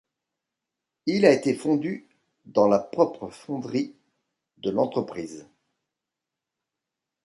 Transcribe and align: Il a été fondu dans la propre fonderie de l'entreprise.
Il 1.05 1.27
a 1.27 1.31
été 1.31 1.53
fondu 1.53 2.07
dans 2.45 2.67
la 2.67 2.79
propre 2.79 3.29
fonderie 3.29 3.93
de 4.57 4.71
l'entreprise. 4.71 5.45